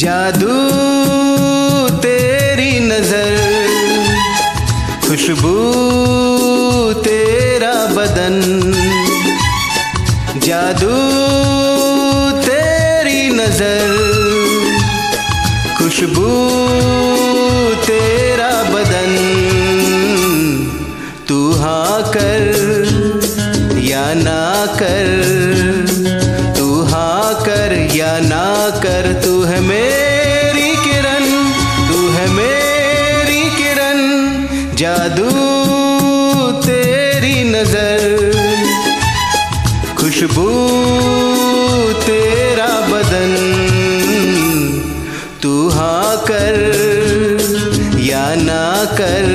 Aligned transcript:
जादू 0.00 0.54
तेरी 2.02 2.72
नज़र, 2.80 3.34
खुशबू 5.06 5.54
तेरा 7.06 7.74
बदन। 7.96 8.36
जादू 10.46 10.96
तेरी 12.46 13.20
नज़र, 13.32 13.92
खुशबू 15.78 16.30
तेरा 17.86 18.52
बदन। 18.72 19.12
तू 21.28 21.40
हाँ 21.60 22.02
कर 22.16 22.42
या 23.82 24.06
ना 24.24 24.42
कर 24.80 25.39
खुशबू 40.20 40.46
तेरा 42.04 42.72
बदन 42.88 43.30
तू 45.42 45.52
हाँ 45.68 46.16
कर 46.30 46.58
या 48.00 48.24
ना 48.42 48.66
कर, 49.00 49.28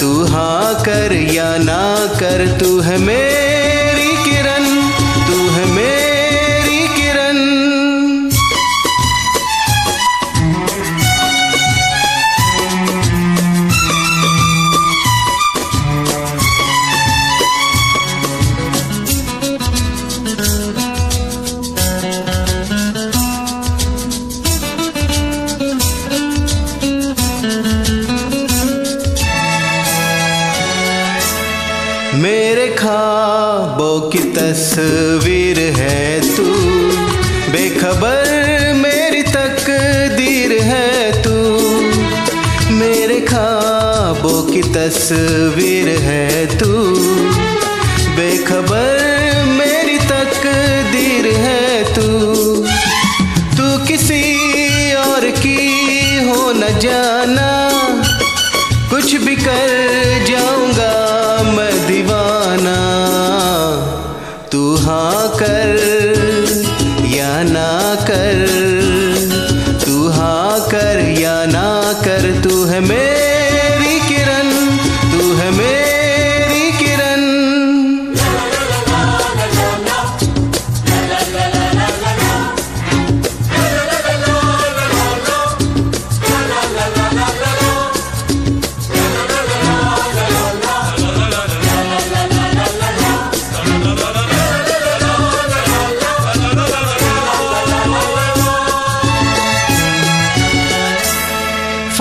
तू 0.00 0.10
हाँ 0.24 0.74
कर 0.82 1.12
या 1.32 1.56
ना 1.64 1.82
कर, 2.20 2.46
तू 2.60 2.78
है 2.80 2.98
ख्वाबों 32.90 33.98
की 34.10 34.18
तस्वीर 34.34 35.58
है 35.76 36.36
तू, 36.36 36.44
बेखबर 37.52 38.72
मेरी 38.76 39.22
तकदीर 39.26 40.52
है 40.62 41.22
तू। 41.22 41.34
मेरे 42.74 43.20
ख्वाबों 43.20 44.42
की 44.42 44.62
तस्वीर 44.74 45.88
है 46.00 46.46
तू, 46.58 46.72
बेखबर 48.16 49.44
मेरी 49.52 49.98
तकदीर 50.08 51.30
है 51.36 51.84
तू। 51.94 52.08
तू 53.56 53.68
किसी 53.86 54.22
और 54.94 55.30
की 55.38 55.58
हो 56.28 56.50
न 56.52 56.78
जाना, 56.78 57.50
कुछ 58.90 59.14
भी 59.16 59.36
कर 59.36 60.24
जाऊँगा 60.28 60.99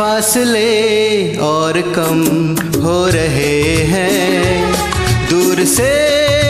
फासले 0.09 1.37
और 1.37 1.81
कम 1.81 2.21
हो 2.81 3.07
रहे 3.07 3.75
हैं। 3.75 4.73
दूर 5.29 5.65
से 5.65 5.91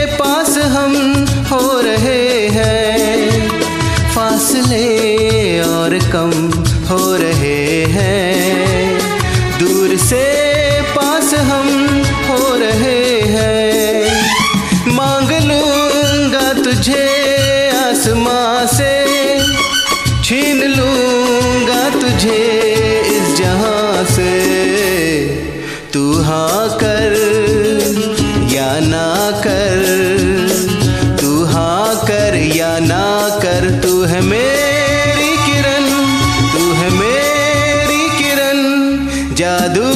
पास 0.06 0.58
हम 0.58 0.94
हो 1.52 1.82
रहे 1.82 2.48
हैं। 2.48 3.50
फासले 4.16 4.88
और 5.62 6.00
कम 6.14 6.32
हो 6.88 7.16
रहे 7.16 7.84
हैं। 7.84 8.98
दूर 9.60 9.98
से 9.98 10.26
पास 10.82 11.34
हम 11.34 12.04
हो 12.30 12.56
रहे 12.56 13.22
हैं। 13.22 14.30
मांग 14.88 15.32
लूँगा 15.32 16.54
तुझे 16.54 17.08
आसमां 17.70 18.68
से। 18.68 19.10
छीन 20.24 20.69
जादू 39.40 39.90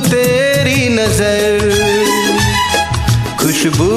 तेरी 0.00 0.88
नज़र। 0.88 1.58
खुशबू 3.40 3.90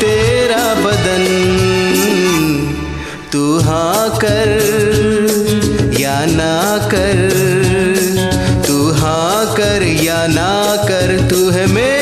तेरा 0.00 0.74
बदन। 0.74 1.24
तू 3.32 3.60
हाँ 3.60 4.18
कर 4.24 4.50
या 6.00 6.18
ना 6.26 6.56
कर। 6.94 7.22
तू 8.66 8.92
हाँ 8.92 9.54
कर 9.54 9.82
या 10.04 10.26
ना 10.26 10.52
कर, 10.82 11.28
तू 11.30 11.50
है 11.50 11.66
मेरी 11.66 11.97